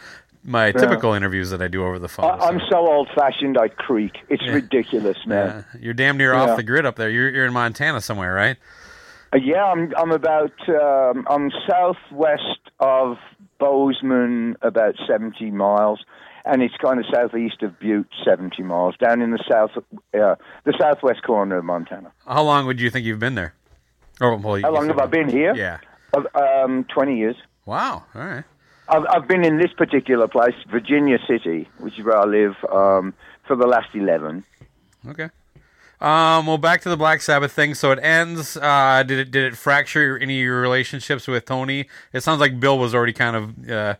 my 0.44 0.72
typical 0.72 1.12
interviews 1.14 1.50
that 1.50 1.60
I 1.62 1.68
do 1.68 1.84
over 1.84 1.98
the 1.98 2.08
phone. 2.08 2.26
I, 2.26 2.46
I'm 2.46 2.58
so. 2.60 2.66
so 2.70 2.76
old-fashioned. 2.92 3.58
I 3.58 3.68
creak. 3.68 4.12
It's 4.28 4.46
ridiculous, 4.48 5.18
man. 5.26 5.64
Yeah, 5.74 5.80
you're 5.80 5.94
damn 5.94 6.16
near 6.16 6.32
Yeah. 6.34 6.42
off 6.42 6.56
the 6.56 6.62
grid 6.62 6.86
up 6.86 6.96
there. 6.96 7.10
You're 7.10 7.30
you're 7.30 7.46
in 7.46 7.52
Montana 7.52 8.00
somewhere, 8.00 8.34
right? 8.34 8.56
Uh, 9.32 9.38
yeah, 9.42 9.64
I'm. 9.64 9.92
I'm 9.96 10.10
about. 10.12 10.52
Um, 10.68 11.26
I'm 11.28 11.50
southwest 11.68 12.60
of 12.80 13.16
Bozeman, 13.58 14.56
about 14.62 14.94
70 15.06 15.50
miles, 15.50 16.04
and 16.44 16.62
it's 16.62 16.74
kind 16.76 16.98
of 17.00 17.06
southeast 17.12 17.62
of 17.62 17.78
Butte, 17.78 18.06
70 18.24 18.62
miles, 18.62 18.96
down 18.96 19.20
in 19.20 19.32
the 19.32 19.44
south, 19.50 19.70
uh, 19.76 20.36
the 20.64 20.74
southwest 20.80 21.22
corner 21.24 21.58
of 21.58 21.64
Montana. 21.64 22.12
How 22.26 22.42
long 22.42 22.66
would 22.66 22.80
you 22.80 22.88
think 22.88 23.04
you've 23.04 23.18
been 23.18 23.34
there? 23.34 23.54
Oh, 24.20 24.36
well, 24.36 24.60
How 24.62 24.72
long 24.72 24.86
have 24.88 24.98
I 24.98 25.06
been 25.06 25.28
here? 25.28 25.54
Yeah. 25.54 25.78
Um, 26.34 26.84
20 26.92 27.18
years. 27.18 27.36
Wow. 27.66 28.04
All 28.14 28.22
right. 28.24 28.44
I've, 28.88 29.04
I've 29.10 29.28
been 29.28 29.44
in 29.44 29.58
this 29.58 29.72
particular 29.72 30.28
place, 30.28 30.54
Virginia 30.70 31.18
City, 31.26 31.68
which 31.78 31.98
is 31.98 32.04
where 32.04 32.16
I 32.18 32.24
live, 32.24 32.54
um, 32.72 33.14
for 33.46 33.56
the 33.56 33.66
last 33.66 33.88
11. 33.94 34.44
Okay. 35.08 35.28
Um, 36.00 36.46
well, 36.46 36.58
back 36.58 36.80
to 36.82 36.88
the 36.88 36.96
Black 36.96 37.20
Sabbath 37.20 37.50
thing. 37.52 37.74
So 37.74 37.90
it 37.90 37.98
ends. 38.00 38.56
Uh, 38.56 39.02
did 39.04 39.18
it 39.18 39.30
did 39.32 39.44
it 39.52 39.56
fracture 39.56 40.16
any 40.16 40.38
of 40.40 40.44
your 40.44 40.60
relationships 40.60 41.26
with 41.26 41.44
Tony? 41.44 41.88
It 42.12 42.20
sounds 42.22 42.38
like 42.40 42.60
Bill 42.60 42.78
was 42.78 42.94
already 42.94 43.12
kind 43.12 43.34
of 43.34 43.68
uh, 43.70 43.94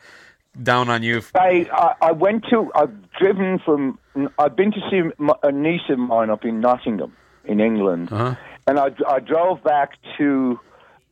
down 0.63 0.89
on 0.91 1.03
you. 1.03 1.23
I, 1.35 1.69
I 1.73 1.95
I 2.01 2.13
went 2.13 2.45
to 2.51 2.71
I've 2.77 2.95
driven 3.19 3.59
from 3.59 3.99
I've 4.39 4.55
been 4.55 4.71
to 4.71 4.81
see 4.89 5.01
a 5.43 5.51
niece 5.51 5.89
of 5.89 5.99
mine 5.99 6.31
up 6.31 6.45
in 6.45 6.61
Nottingham 6.61 7.17
in 7.45 7.59
England, 7.59 8.13
Uh-huh. 8.13 8.37
and 8.69 8.79
I, 8.79 8.91
I 9.09 9.19
drove 9.19 9.65
back 9.65 9.95
to 10.19 10.61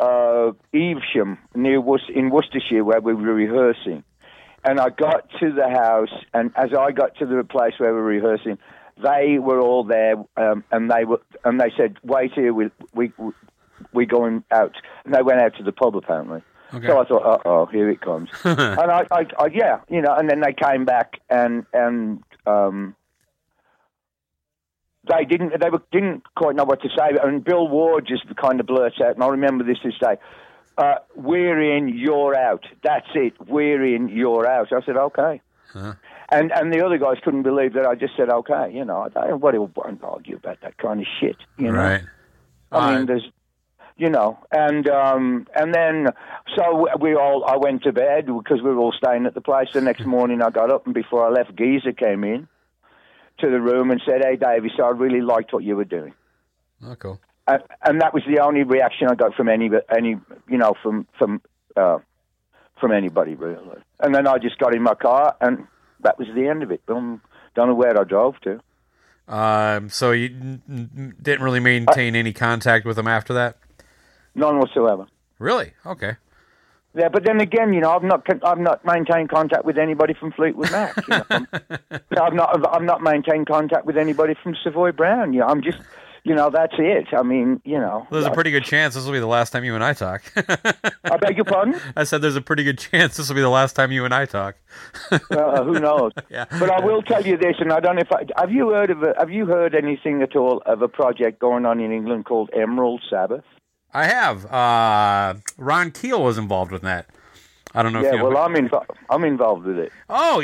uh, 0.00 0.52
Evesham 0.74 1.38
near 1.54 1.80
Wor- 1.80 2.00
in 2.14 2.30
Worcestershire 2.30 2.84
where 2.84 3.00
we 3.00 3.14
were 3.14 3.34
rehearsing, 3.34 4.04
and 4.64 4.80
I 4.80 4.90
got 4.90 5.28
to 5.40 5.52
the 5.52 5.68
house, 5.68 6.12
and 6.34 6.52
as 6.56 6.70
I 6.78 6.92
got 6.92 7.16
to 7.16 7.26
the 7.26 7.44
place 7.44 7.74
where 7.78 7.94
we 7.94 8.00
were 8.00 8.06
rehearsing, 8.06 8.58
they 9.02 9.38
were 9.38 9.60
all 9.60 9.84
there, 9.84 10.16
um, 10.36 10.64
and 10.70 10.90
they 10.90 11.04
were 11.04 11.20
and 11.44 11.60
they 11.60 11.72
said, 11.76 11.96
"Wait 12.02 12.32
here, 12.32 12.52
we 12.52 12.70
we 12.94 13.12
we 13.92 14.06
going 14.06 14.44
out," 14.50 14.74
and 15.04 15.14
they 15.14 15.22
went 15.22 15.40
out 15.40 15.56
to 15.56 15.62
the 15.62 15.72
pub 15.72 15.96
apparently. 15.96 16.42
Okay. 16.74 16.86
So 16.88 16.98
I 16.98 17.04
thought, 17.04 17.22
uh 17.24 17.48
oh, 17.48 17.66
here 17.66 17.88
it 17.88 18.00
comes. 18.00 18.28
and 18.44 18.60
I, 18.60 19.06
I, 19.10 19.26
I, 19.38 19.46
yeah, 19.52 19.80
you 19.88 20.02
know, 20.02 20.14
and 20.14 20.28
then 20.28 20.40
they 20.40 20.52
came 20.52 20.84
back 20.84 21.20
and 21.30 21.64
and 21.72 22.22
um, 22.46 22.96
they 25.08 25.24
didn't 25.24 25.58
they 25.60 25.70
were, 25.70 25.82
didn't 25.92 26.22
quite 26.34 26.54
know 26.56 26.64
what 26.64 26.82
to 26.82 26.88
say. 26.88 27.16
And 27.22 27.44
Bill 27.44 27.68
Ward 27.68 28.06
just 28.06 28.24
kind 28.36 28.60
of 28.60 28.66
blurts 28.66 29.00
out, 29.00 29.14
and 29.14 29.22
I 29.24 29.28
remember 29.28 29.64
this 29.64 29.78
this 29.84 29.94
day. 29.98 30.16
Uh, 30.78 30.96
we're 31.14 31.74
in, 31.74 31.88
you're 31.88 32.36
out. 32.36 32.66
That's 32.82 33.06
it. 33.14 33.32
We're 33.48 33.82
in, 33.94 34.10
you're 34.10 34.46
out. 34.46 34.72
I 34.74 34.84
said, 34.84 34.96
okay. 34.98 35.40
And 36.28 36.50
and 36.52 36.72
the 36.72 36.84
other 36.84 36.98
guys 36.98 37.16
couldn't 37.24 37.44
believe 37.44 37.72
that 37.74 37.86
I 37.86 37.94
just 37.94 38.14
said, 38.16 38.28
okay. 38.28 38.70
You 38.74 38.84
know, 38.84 39.02
I 39.02 39.08
don't 39.28 39.40
what 39.40 39.52
do 39.52 39.70
I 39.82 39.92
argue 40.02 40.36
about 40.36 40.60
that 40.62 40.76
kind 40.76 41.00
of 41.00 41.06
shit. 41.20 41.36
You 41.56 41.72
know, 41.72 41.78
Right. 41.78 42.02
I 42.72 42.76
Uh, 42.76 42.96
mean, 42.98 43.06
there's, 43.06 43.24
you 43.96 44.10
know, 44.10 44.38
and 44.52 44.86
um, 44.88 45.46
and 45.54 45.72
then 45.72 46.08
so 46.56 46.88
we 47.00 47.14
all 47.14 47.44
I 47.46 47.56
went 47.56 47.84
to 47.84 47.92
bed 47.92 48.26
because 48.26 48.60
we 48.62 48.70
were 48.70 48.78
all 48.78 48.92
staying 48.92 49.24
at 49.24 49.34
the 49.34 49.40
place. 49.40 49.68
The 49.72 49.80
next 49.80 50.04
morning, 50.04 50.42
I 50.42 50.50
got 50.50 50.70
up 50.70 50.84
and 50.84 50.94
before 50.94 51.24
I 51.26 51.30
left, 51.30 51.54
Geezer 51.56 51.92
came 51.92 52.24
in 52.24 52.48
to 53.38 53.50
the 53.50 53.60
room 53.60 53.90
and 53.90 54.00
said, 54.04 54.22
"Hey, 54.24 54.36
Davey, 54.36 54.70
so 54.76 54.84
I 54.84 54.90
really 54.90 55.20
liked 55.20 55.52
what 55.52 55.64
you 55.64 55.76
were 55.76 55.84
doing." 55.84 56.14
Oh, 56.84 56.94
cool. 56.96 57.20
And, 57.48 57.62
and 57.84 58.00
that 58.00 58.12
was 58.12 58.22
the 58.26 58.40
only 58.42 58.64
reaction 58.64 59.08
I 59.08 59.14
got 59.14 59.34
from 59.34 59.48
any 59.48 59.70
any 59.94 60.16
you 60.48 60.58
know 60.58 60.74
from 60.82 61.06
from 61.18 61.40
uh, 61.76 61.98
from 62.80 62.92
anybody 62.92 63.34
really. 63.34 63.78
And 64.00 64.14
then 64.14 64.26
I 64.26 64.38
just 64.38 64.58
got 64.58 64.74
in 64.74 64.82
my 64.82 64.94
car 64.94 65.36
and 65.40 65.66
that 66.00 66.18
was 66.18 66.28
the 66.34 66.48
end 66.48 66.62
of 66.62 66.70
it. 66.70 66.84
Boom. 66.86 67.20
Don't 67.54 67.68
know 67.68 67.74
where 67.74 67.98
I 67.98 68.04
drove 68.04 68.34
to. 68.40 68.60
Um, 69.28 69.88
so 69.88 70.12
you 70.12 70.28
didn't 70.28 71.42
really 71.42 71.60
maintain 71.60 72.14
any 72.14 72.32
contact 72.32 72.84
with 72.84 72.98
him 72.98 73.08
after 73.08 73.32
that? 73.34 73.56
None 74.34 74.58
whatsoever. 74.58 75.06
Really? 75.38 75.72
Okay. 75.84 76.16
Yeah, 76.96 77.10
but 77.10 77.24
then 77.26 77.42
again, 77.42 77.74
you 77.74 77.80
know, 77.80 77.90
I've 77.90 78.02
not 78.02 78.26
I've 78.42 78.58
not 78.58 78.82
maintained 78.86 79.28
contact 79.28 79.66
with 79.66 79.76
anybody 79.76 80.14
from 80.14 80.32
Fleetwood 80.32 80.72
Mac. 80.72 80.96
You 80.96 81.18
know? 81.18 81.46
I've 82.22 82.32
not 82.32 82.74
I've 82.74 82.82
not 82.82 83.02
maintained 83.02 83.46
contact 83.46 83.84
with 83.84 83.98
anybody 83.98 84.34
from 84.42 84.56
Savoy 84.64 84.92
Brown. 84.92 85.34
You 85.34 85.40
know, 85.40 85.46
I'm 85.46 85.62
just, 85.62 85.76
you 86.24 86.34
know, 86.34 86.48
that's 86.48 86.72
it. 86.78 87.08
I 87.12 87.22
mean, 87.22 87.60
you 87.66 87.78
know, 87.78 88.06
There's 88.10 88.24
a 88.24 88.30
pretty 88.30 88.50
good 88.50 88.64
chance 88.64 88.94
this 88.94 89.04
will 89.04 89.12
be 89.12 89.18
the 89.18 89.26
last 89.26 89.50
time 89.50 89.62
you 89.62 89.74
and 89.74 89.84
I 89.84 89.92
talk. 89.92 90.22
I 91.04 91.18
beg 91.18 91.36
your 91.36 91.44
pardon. 91.44 91.78
I 91.96 92.04
said 92.04 92.22
there's 92.22 92.34
a 92.34 92.40
pretty 92.40 92.64
good 92.64 92.78
chance 92.78 93.18
this 93.18 93.28
will 93.28 93.36
be 93.36 93.42
the 93.42 93.50
last 93.50 93.76
time 93.76 93.92
you 93.92 94.06
and 94.06 94.14
I 94.14 94.24
talk. 94.24 94.56
Uh, 95.10 95.64
who 95.64 95.78
knows? 95.78 96.12
Yeah. 96.30 96.46
But 96.58 96.70
I 96.70 96.84
will 96.84 97.02
tell 97.02 97.24
you 97.24 97.36
this, 97.36 97.56
and 97.60 97.72
I 97.72 97.78
don't 97.80 97.96
know 97.96 98.02
if 98.02 98.10
I, 98.10 98.24
have 98.40 98.50
you 98.50 98.70
heard 98.70 98.90
of 98.90 99.02
a, 99.02 99.14
have 99.18 99.30
you 99.30 99.46
heard 99.46 99.74
anything 99.74 100.22
at 100.22 100.34
all 100.34 100.62
of 100.66 100.82
a 100.82 100.88
project 100.88 101.38
going 101.38 101.66
on 101.66 101.78
in 101.78 101.92
England 101.92 102.24
called 102.24 102.50
Emerald 102.52 103.02
Sabbath? 103.08 103.44
I 103.96 104.04
have. 104.04 104.44
Uh, 104.52 105.40
Ron 105.56 105.90
Keel 105.90 106.22
was 106.22 106.36
involved 106.36 106.70
with 106.70 106.82
that. 106.82 107.06
I 107.74 107.82
don't 107.82 107.92
know 107.92 107.98
if 108.00 108.04
Yeah, 108.06 108.12
you 108.12 108.18
know. 108.18 108.28
well, 108.28 108.38
I'm 108.38 108.56
involved. 108.56 108.90
I'm 109.10 109.24
involved 109.24 109.66
with 109.66 109.78
it. 109.78 109.92
oh, 110.08 110.42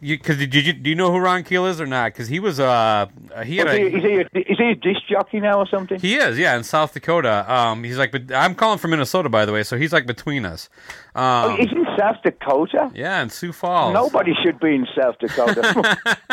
because 0.00 0.36
did 0.38 0.54
you 0.54 0.72
do 0.72 0.90
you 0.90 0.96
know 0.96 1.10
who 1.12 1.18
Ron 1.18 1.44
Keel 1.44 1.66
is 1.66 1.80
or 1.80 1.86
not? 1.86 2.12
Because 2.12 2.28
he 2.28 2.40
was 2.40 2.58
uh 2.58 3.06
he 3.44 3.56
had 3.58 3.68
Is 3.68 3.74
he, 3.76 3.82
a 3.82 3.86
is 3.86 4.02
he 4.02 4.14
a, 4.14 4.52
is 4.52 4.58
he 4.58 4.70
a 4.70 4.74
disc 4.74 5.00
jockey 5.08 5.38
now 5.40 5.58
or 5.58 5.66
something? 5.68 6.00
He 6.00 6.16
is, 6.16 6.38
yeah, 6.38 6.56
in 6.56 6.64
South 6.64 6.92
Dakota. 6.92 7.44
Um, 7.52 7.84
he's 7.84 7.98
like, 7.98 8.10
but 8.10 8.32
I'm 8.32 8.54
calling 8.56 8.78
from 8.78 8.90
Minnesota, 8.92 9.28
by 9.28 9.44
the 9.44 9.52
way, 9.52 9.62
so 9.62 9.76
he's 9.76 9.92
like 9.92 10.06
between 10.06 10.44
us. 10.44 10.68
Um, 11.14 11.24
oh, 11.24 11.56
he's 11.56 11.70
in 11.72 11.86
South 11.98 12.16
Dakota. 12.24 12.90
yeah, 12.94 13.22
in 13.22 13.30
Sioux 13.30 13.52
Falls. 13.52 13.94
Nobody 13.94 14.32
should 14.44 14.58
be 14.58 14.74
in 14.74 14.86
South 14.96 15.18
Dakota. 15.20 15.98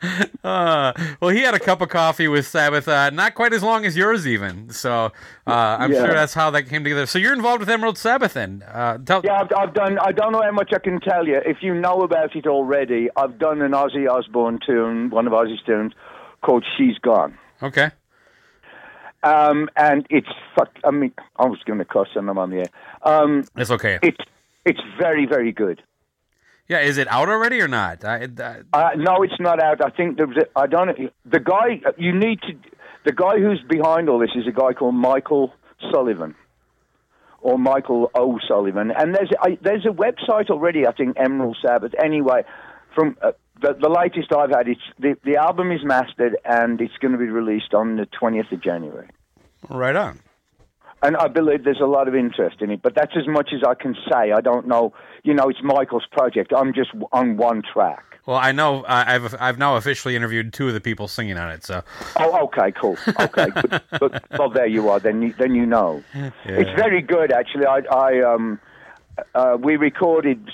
Uh, 0.44 0.92
well, 1.20 1.30
he 1.30 1.40
had 1.40 1.54
a 1.54 1.58
cup 1.58 1.80
of 1.80 1.88
coffee 1.88 2.28
with 2.28 2.46
Sabbath, 2.46 2.86
uh, 2.86 3.10
not 3.10 3.34
quite 3.34 3.52
as 3.52 3.62
long 3.62 3.84
as 3.86 3.96
yours, 3.96 4.26
even. 4.26 4.68
So 4.70 5.06
uh, 5.46 5.50
I'm 5.80 5.90
Yeah. 5.92 6.04
sure 6.04 6.14
that's 6.14 6.34
how 6.34 6.50
that 6.50 6.64
came 6.64 6.84
together. 6.84 7.06
So 7.06 7.18
you're 7.18 7.32
involved 7.32 7.60
with 7.60 7.70
Emerald 7.70 7.96
Sabbath, 7.98 8.34
then? 8.34 8.62
Uh, 8.70 8.98
tell, 8.98 9.22
Yeah, 9.24 9.40
I've, 9.40 9.48
I've 9.56 9.74
done. 9.74 9.98
I 9.98 10.12
don't 10.12 10.32
know 10.32 10.42
how 10.42 10.52
much 10.52 10.70
I 10.74 10.78
can 10.78 11.00
tell 11.00 11.26
you. 11.26 11.40
If 11.44 11.58
you 11.62 11.74
know 11.74 12.02
about 12.02 12.36
it 12.36 12.46
already, 12.46 13.08
I've 13.16 13.38
done 13.38 13.62
an 13.62 13.72
Ozzy 13.72 14.08
Osbourne 14.08 14.58
tune, 14.64 15.10
one 15.10 15.26
of 15.26 15.32
Ozzy's 15.32 15.62
tunes, 15.64 15.92
called 16.42 16.64
"She's 16.76 16.98
Gone," 16.98 17.38
Okay. 17.62 17.90
um, 19.22 19.68
and 19.76 20.06
it's 20.10 20.28
fuck. 20.54 20.70
I 20.84 20.90
mean, 20.90 21.12
I 21.36 21.46
was 21.46 21.58
going 21.64 21.78
to 21.78 21.84
cuss 21.86 22.08
and 22.14 22.28
I'm 22.28 22.36
on 22.38 22.50
the 22.50 22.58
air. 22.58 22.66
Um, 23.02 23.44
It's 23.56 23.70
okay. 23.70 23.98
it's 24.02 24.18
it's 24.66 24.80
very 24.98 25.24
very 25.26 25.52
good. 25.52 25.82
Yeah, 26.68 26.80
is 26.80 26.96
it 26.96 27.08
out 27.08 27.28
already 27.28 27.60
or 27.60 27.68
not? 27.68 28.04
I, 28.04 28.26
I, 28.38 28.56
Uh, 28.72 28.90
no, 28.96 29.22
it's 29.22 29.38
not 29.38 29.62
out. 29.62 29.84
I 29.84 29.90
think 29.90 30.16
there 30.16 30.26
was 30.26 30.38
a, 30.38 30.58
I 30.58 30.66
don't. 30.66 31.10
The 31.26 31.40
guy 31.40 31.80
you 31.98 32.12
need 32.18 32.40
to. 32.42 32.54
The 33.04 33.12
guy 33.12 33.38
who's 33.38 33.62
behind 33.68 34.08
all 34.08 34.18
this 34.18 34.30
is 34.34 34.46
a 34.46 34.52
guy 34.52 34.72
called 34.72 34.94
Michael 34.94 35.52
Sullivan, 35.92 36.34
or 37.42 37.58
Michael 37.58 38.10
O'Sullivan. 38.16 38.90
And 38.96 39.14
there's 39.14 39.30
I, 39.42 39.58
there's 39.60 39.84
a 39.84 39.90
website 39.92 40.48
already. 40.48 40.86
I 40.86 40.92
think 40.92 41.18
Emerald 41.18 41.58
Sabbath. 41.60 41.92
Anyway, 42.02 42.44
from 42.94 43.18
uh, 43.20 43.32
the 43.60 43.74
the 43.78 43.90
latest 43.90 44.32
I've 44.32 44.50
had, 44.50 44.66
it's 44.68 44.80
the 44.98 45.16
the 45.22 45.36
album 45.36 45.70
is 45.70 45.80
mastered 45.84 46.38
and 46.46 46.80
it's 46.80 46.96
going 46.96 47.12
to 47.12 47.18
be 47.18 47.26
released 47.28 47.74
on 47.74 47.96
the 47.96 48.06
twentieth 48.06 48.50
of 48.52 48.62
January. 48.62 49.08
right 49.68 49.96
on. 49.96 50.20
And 51.04 51.18
I 51.18 51.28
believe 51.28 51.64
there's 51.64 51.82
a 51.82 51.86
lot 51.86 52.08
of 52.08 52.14
interest 52.14 52.62
in 52.62 52.70
it, 52.70 52.80
but 52.80 52.94
that's 52.94 53.12
as 53.14 53.28
much 53.28 53.50
as 53.52 53.62
I 53.62 53.74
can 53.74 53.94
say. 54.10 54.32
I 54.32 54.40
don't 54.40 54.66
know. 54.66 54.94
You 55.22 55.34
know, 55.34 55.50
it's 55.50 55.62
Michael's 55.62 56.06
project. 56.10 56.50
I'm 56.56 56.72
just 56.72 56.92
on 57.12 57.36
one 57.36 57.62
track. 57.62 58.02
Well, 58.24 58.38
I 58.38 58.52
know 58.52 58.84
uh, 58.84 59.04
I've 59.06 59.34
I've 59.38 59.58
now 59.58 59.76
officially 59.76 60.16
interviewed 60.16 60.54
two 60.54 60.66
of 60.66 60.72
the 60.72 60.80
people 60.80 61.06
singing 61.06 61.36
on 61.36 61.50
it. 61.50 61.62
So 61.62 61.82
Oh, 62.18 62.44
okay, 62.44 62.72
cool. 62.72 62.96
Okay, 63.20 63.48
but, 63.54 63.84
but, 64.00 64.24
well, 64.38 64.48
there 64.48 64.66
you 64.66 64.88
are. 64.88 64.98
Then 64.98 65.20
you, 65.20 65.34
then 65.34 65.54
you 65.54 65.66
know. 65.66 66.02
It's 66.46 66.70
very 66.70 67.02
good, 67.02 67.30
actually. 67.30 67.66
I, 67.66 67.80
I 67.92 68.22
um, 68.22 68.58
uh, 69.34 69.58
we 69.60 69.76
recorded 69.76 70.50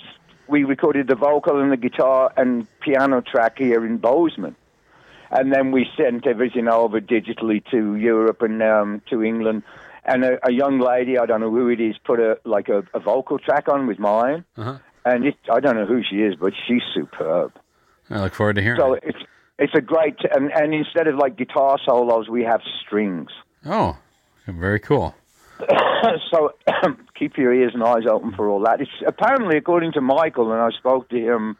we 0.48 0.64
recorded 0.64 1.06
the 1.06 1.14
vocal 1.14 1.60
and 1.60 1.70
the 1.70 1.76
guitar 1.76 2.32
and 2.36 2.66
piano 2.80 3.20
track 3.20 3.58
here 3.58 3.86
in 3.86 3.98
Bozeman, 3.98 4.56
and 5.30 5.52
then 5.52 5.70
we 5.70 5.88
sent 5.96 6.26
everything 6.26 6.66
over 6.66 7.00
digitally 7.00 7.62
to 7.70 7.94
Europe 7.94 8.42
and 8.42 8.60
um, 8.64 9.00
to 9.10 9.22
England. 9.22 9.62
And 10.04 10.24
a, 10.24 10.46
a 10.46 10.52
young 10.52 10.78
lady, 10.80 11.18
I 11.18 11.26
don't 11.26 11.40
know 11.40 11.50
who 11.50 11.68
it 11.68 11.80
is, 11.80 11.96
put 12.04 12.20
a 12.20 12.38
like 12.44 12.68
a, 12.68 12.82
a 12.94 13.00
vocal 13.00 13.38
track 13.38 13.68
on 13.68 13.86
with 13.86 13.98
mine, 13.98 14.44
uh-huh. 14.56 14.78
and 15.04 15.26
it, 15.26 15.36
I 15.52 15.60
don't 15.60 15.76
know 15.76 15.86
who 15.86 16.02
she 16.02 16.16
is, 16.16 16.34
but 16.36 16.52
she's 16.66 16.82
superb. 16.94 17.52
I 18.08 18.20
look 18.20 18.34
forward 18.34 18.56
to 18.56 18.62
hearing 18.62 18.80
So 18.80 18.94
it. 18.94 19.04
it's 19.06 19.18
it's 19.58 19.74
a 19.74 19.80
great 19.80 20.16
and, 20.34 20.50
and 20.52 20.74
instead 20.74 21.06
of 21.06 21.16
like 21.16 21.36
guitar 21.36 21.78
solos, 21.84 22.28
we 22.28 22.44
have 22.44 22.60
strings. 22.84 23.30
Oh, 23.66 23.98
Very 24.46 24.80
cool. 24.80 25.14
so 26.30 26.54
keep 27.14 27.36
your 27.36 27.52
ears 27.52 27.72
and 27.74 27.82
eyes 27.84 28.06
open 28.10 28.32
for 28.32 28.48
all 28.48 28.60
that. 28.64 28.80
It's 28.80 28.90
apparently, 29.06 29.56
according 29.58 29.92
to 29.92 30.00
Michael, 30.00 30.50
and 30.52 30.60
I 30.60 30.70
spoke 30.70 31.08
to 31.10 31.16
him 31.16 31.56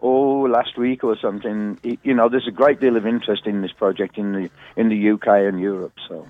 oh 0.00 0.46
last 0.48 0.78
week 0.78 1.02
or 1.04 1.16
something. 1.20 1.78
You 2.02 2.14
know, 2.14 2.28
there's 2.28 2.48
a 2.48 2.52
great 2.52 2.80
deal 2.80 2.96
of 2.96 3.06
interest 3.06 3.46
in 3.46 3.62
this 3.62 3.72
project 3.72 4.16
in 4.16 4.32
the 4.32 4.50
in 4.76 4.88
the 4.88 5.10
UK 5.10 5.26
and 5.48 5.60
Europe. 5.60 5.94
So 6.08 6.28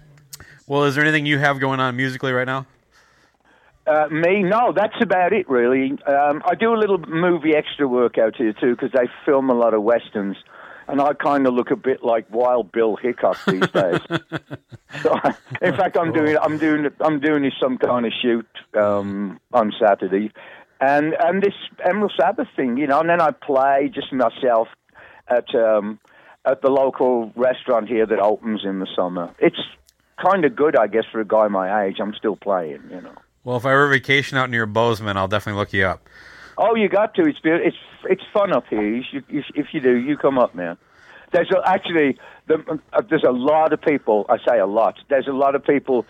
Well, 0.71 0.85
is 0.85 0.95
there 0.95 1.03
anything 1.03 1.27
you 1.27 1.41
have 1.41 1.59
going 1.59 1.81
on 1.81 1.97
musically 1.97 2.31
right 2.31 2.47
now? 2.47 2.65
uh, 3.89 4.07
me, 4.09 4.45
no, 4.45 4.73
that's 4.73 4.95
about 5.03 5.33
it 5.33 5.49
really. 5.51 5.99
Um, 6.07 6.43
I 6.45 6.55
do 6.55 6.73
a 6.73 6.79
little 6.79 6.99
movie 6.99 7.57
extra 7.57 7.89
work 7.89 8.19
out 8.19 8.37
here 8.37 8.53
too 8.53 8.77
because 8.77 8.93
they 8.93 9.09
film 9.27 9.51
a 9.51 9.55
lot 9.55 9.75
of 9.75 9.83
westerns. 9.83 10.37
And 10.87 11.01
I 11.01 11.13
kind 11.15 11.49
of 11.49 11.55
look 11.55 11.73
a 11.73 11.77
bit 11.77 12.05
like 12.05 12.33
Wild 12.33 12.71
Bill 12.71 12.95
Hickok 12.95 13.45
these 13.47 13.69
days. 13.73 13.99
so, 15.03 15.19
in 15.61 15.75
fact, 15.75 15.97
I'm 15.97 16.13
doing 16.13 16.37
I'm 16.41 16.57
doing 16.57 16.87
I'm 17.01 17.19
doing 17.19 17.51
some 17.61 17.77
kind 17.77 18.07
of 18.07 18.13
shoot 18.23 18.47
um, 18.75 19.41
on 19.53 19.73
Saturday, 19.77 20.31
and 20.81 21.15
and 21.19 21.43
this 21.43 21.55
Emerald 21.85 22.13
Sabbath 22.17 22.49
thing, 22.55 22.77
you 22.77 22.87
know. 22.87 23.01
And 23.01 23.11
then 23.11 23.21
I 23.21 23.33
play 23.33 23.91
just 23.93 24.13
myself 24.13 24.69
at 25.27 25.53
um, 25.53 25.99
at 26.45 26.63
the 26.63 26.71
local 26.71 27.33
restaurant 27.37 27.89
here 27.89 28.07
that 28.07 28.19
opens 28.19 28.63
in 28.65 28.79
the 28.79 28.89
summer. 28.97 29.35
It's 29.39 29.61
kind 30.23 30.45
of 30.45 30.55
good, 30.57 30.77
I 30.77 30.87
guess, 30.87 31.05
for 31.11 31.21
a 31.21 31.25
guy 31.25 31.49
my 31.49 31.85
age. 31.87 31.97
I'm 32.01 32.15
still 32.15 32.37
playing, 32.37 32.83
you 32.91 33.01
know. 33.01 33.13
Well, 33.45 33.57
if 33.57 33.65
I 33.65 33.73
ever 33.73 33.89
vacation 33.89 34.37
out 34.39 34.51
near 34.51 34.67
Bozeman, 34.67 35.17
I'll 35.17 35.29
definitely 35.29 35.59
look 35.61 35.73
you 35.73 35.85
up. 35.85 36.09
Oh, 36.59 36.75
you 36.75 36.89
got 36.89 37.15
to. 37.15 37.23
It's 37.23 37.39
it's 37.45 37.77
it's 38.05 38.23
fun 38.33 38.53
up 38.53 38.65
here. 38.69 38.83
You 38.87 39.03
should, 39.11 39.25
you, 39.29 39.43
if 39.55 39.69
you 39.73 39.81
do, 39.81 39.95
you 39.97 40.17
come 40.19 40.39
up, 40.39 40.55
man. 40.55 40.77
There's 41.33 41.51
a, 41.51 41.67
actually 41.67 42.19
the, 42.49 42.79
uh, 42.93 43.03
there's 43.09 43.23
a 43.25 43.31
lot 43.33 43.73
of 43.73 43.81
people. 43.81 44.27
I 44.29 44.37
say 44.47 44.59
a 44.59 44.67
lot. 44.67 44.97
There's 45.09 45.27
a 45.29 45.33
lot 45.33 45.55
of 45.55 45.65
people. 45.65 46.05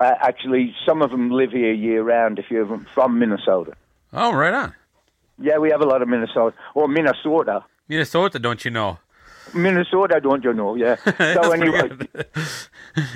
Uh, 0.00 0.12
actually, 0.20 0.74
some 0.86 1.00
of 1.02 1.10
them 1.10 1.30
live 1.30 1.50
here 1.52 1.72
year 1.72 2.02
round. 2.02 2.38
If 2.38 2.50
you're 2.50 2.66
from 2.94 3.18
Minnesota, 3.18 3.72
Oh, 4.12 4.32
right 4.34 4.52
on. 4.52 4.74
yeah, 5.38 5.58
we 5.58 5.70
have 5.70 5.80
a 5.80 5.86
lot 5.86 6.02
of 6.02 6.08
Minnesota 6.08 6.54
or 6.74 6.86
Minnesota. 6.86 7.64
Minnesota, 7.88 8.38
don't 8.38 8.64
you 8.64 8.70
know? 8.70 8.98
Minnesota, 9.54 10.20
don't 10.20 10.44
you 10.44 10.52
know? 10.52 10.74
Yeah. 10.74 10.96
So 11.42 11.50
anyway, 11.52 11.88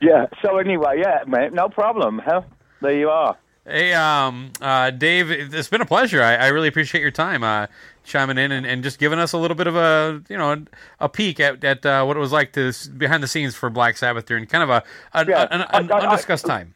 yeah. 0.00 0.26
So 0.42 0.58
anyway, 0.58 1.00
yeah, 1.00 1.24
man, 1.26 1.54
no 1.54 1.68
problem. 1.68 2.20
Huh? 2.24 2.42
There 2.80 2.92
you 2.98 3.08
are. 3.10 3.36
Hey, 3.66 3.92
um, 3.92 4.50
uh, 4.60 4.90
Dave, 4.90 5.30
it's 5.30 5.68
been 5.68 5.82
a 5.82 5.86
pleasure. 5.86 6.22
I, 6.22 6.34
I 6.36 6.46
really 6.48 6.66
appreciate 6.68 7.02
your 7.02 7.10
time, 7.10 7.44
uh, 7.44 7.66
chiming 8.04 8.38
in 8.38 8.50
and, 8.52 8.66
and 8.66 8.82
just 8.82 8.98
giving 8.98 9.18
us 9.18 9.32
a 9.32 9.38
little 9.38 9.54
bit 9.54 9.66
of 9.66 9.76
a, 9.76 10.22
you 10.28 10.38
know, 10.38 10.64
a 10.98 11.08
peek 11.08 11.38
at, 11.40 11.62
at 11.62 11.84
uh, 11.84 12.02
what 12.04 12.16
it 12.16 12.20
was 12.20 12.32
like 12.32 12.52
to 12.54 12.72
behind 12.96 13.22
the 13.22 13.28
scenes 13.28 13.54
for 13.54 13.68
Black 13.70 13.96
Sabbath 13.98 14.24
during 14.26 14.46
kind 14.46 14.64
of 14.64 14.70
a 14.70 14.82
an, 15.12 15.28
Yeah. 15.28 15.46
an, 15.50 15.60
an 15.60 15.92
I- 15.92 15.96
I- 15.98 16.00
undiscussed 16.06 16.46
time. 16.46 16.74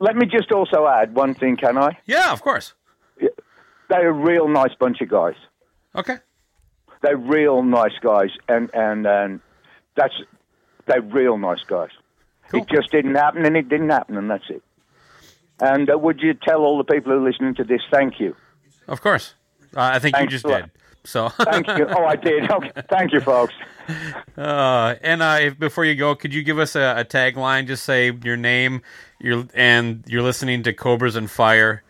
Let 0.00 0.16
me 0.16 0.26
just 0.26 0.50
also 0.50 0.86
add 0.88 1.14
one 1.14 1.34
thing, 1.34 1.56
can 1.56 1.78
I? 1.78 1.96
Yeah, 2.06 2.32
of 2.32 2.42
course. 2.42 2.72
They're 3.88 4.08
a 4.08 4.12
real 4.12 4.48
nice 4.48 4.74
bunch 4.78 5.00
of 5.00 5.08
guys. 5.08 5.34
Okay. 5.94 6.16
They're 7.02 7.16
real 7.16 7.62
nice 7.62 7.98
guys, 8.02 8.30
and 8.48 8.70
and 8.74 9.06
and 9.06 9.40
that's 9.96 10.14
they're 10.86 11.02
real 11.02 11.38
nice 11.38 11.62
guys. 11.66 11.90
Cool. 12.50 12.62
It 12.62 12.68
just 12.68 12.90
didn't 12.90 13.14
happen, 13.14 13.46
and 13.46 13.56
it 13.56 13.68
didn't 13.68 13.90
happen, 13.90 14.16
and 14.16 14.30
that's 14.30 14.48
it. 14.50 14.62
And 15.60 15.90
uh, 15.90 15.98
would 15.98 16.20
you 16.20 16.34
tell 16.34 16.60
all 16.60 16.78
the 16.78 16.84
people 16.84 17.12
who 17.12 17.18
are 17.18 17.28
listening 17.28 17.54
to 17.56 17.64
this, 17.64 17.80
thank 17.92 18.18
you, 18.18 18.34
Of 18.88 19.00
course. 19.02 19.34
Uh, 19.76 19.82
I 19.82 19.98
think 20.00 20.16
Thanks 20.16 20.32
you 20.32 20.38
just 20.38 20.46
did. 20.46 20.70
So, 21.04 21.28
thank 21.28 21.66
you. 21.68 21.86
Oh, 21.88 22.04
I 22.04 22.16
did. 22.16 22.50
Okay, 22.50 22.72
thank 22.90 23.12
you, 23.12 23.20
folks. 23.20 23.54
uh, 24.36 24.94
and 25.00 25.22
uh, 25.22 25.38
if, 25.40 25.58
before 25.58 25.84
you 25.84 25.94
go, 25.94 26.14
could 26.14 26.34
you 26.34 26.42
give 26.42 26.58
us 26.58 26.74
a, 26.74 26.96
a 26.98 27.04
tagline? 27.04 27.66
Just 27.66 27.84
say 27.84 28.12
your 28.22 28.36
name, 28.36 28.82
your 29.20 29.46
and 29.54 30.04
you're 30.06 30.22
listening 30.22 30.62
to 30.64 30.72
Cobras 30.72 31.16
and 31.16 31.30
Fire. 31.30 31.82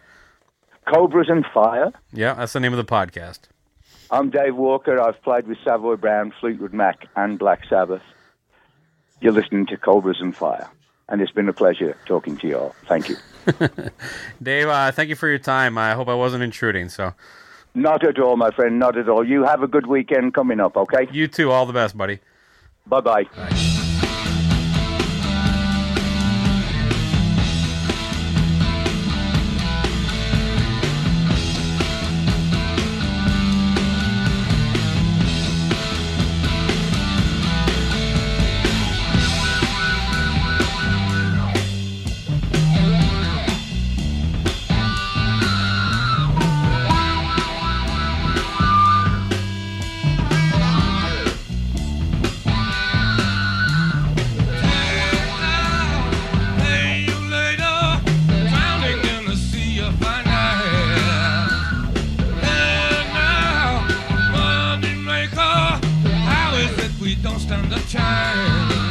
Cobras 0.92 1.28
and 1.28 1.44
Fire. 1.54 1.92
Yeah, 2.12 2.34
that's 2.34 2.52
the 2.52 2.60
name 2.60 2.72
of 2.72 2.76
the 2.76 2.84
podcast. 2.84 3.40
I'm 4.10 4.30
Dave 4.30 4.56
Walker. 4.56 5.00
I've 5.00 5.20
played 5.22 5.46
with 5.46 5.58
Savoy 5.64 5.96
Brown, 5.96 6.32
Fleetwood 6.40 6.72
Mac, 6.72 7.06
and 7.16 7.38
Black 7.38 7.60
Sabbath. 7.68 8.02
You're 9.20 9.32
listening 9.32 9.66
to 9.66 9.76
Cobras 9.76 10.20
and 10.20 10.34
Fire, 10.34 10.68
and 11.08 11.20
it's 11.20 11.32
been 11.32 11.48
a 11.48 11.52
pleasure 11.52 11.96
talking 12.06 12.36
to 12.38 12.46
you 12.48 12.58
all. 12.58 12.74
Thank 12.86 13.08
you. 13.08 13.16
Dave, 14.42 14.68
uh, 14.68 14.92
thank 14.92 15.08
you 15.08 15.16
for 15.16 15.28
your 15.28 15.38
time. 15.38 15.76
I 15.78 15.92
hope 15.92 16.08
I 16.08 16.14
wasn't 16.14 16.42
intruding. 16.42 16.88
So, 16.88 17.14
Not 17.74 18.04
at 18.06 18.18
all, 18.18 18.36
my 18.36 18.50
friend. 18.50 18.78
Not 18.78 18.96
at 18.96 19.08
all. 19.08 19.26
You 19.26 19.44
have 19.44 19.62
a 19.62 19.68
good 19.68 19.86
weekend 19.86 20.34
coming 20.34 20.60
up. 20.60 20.76
Okay. 20.76 21.08
you 21.12 21.28
too. 21.28 21.50
All 21.50 21.66
the 21.66 21.72
best, 21.72 21.96
buddy. 21.96 22.20
Bye 22.86 23.00
bye. 23.00 23.66
don't 67.22 67.38
stand 67.38 67.72
a 67.72 67.80
chance. 67.80 68.89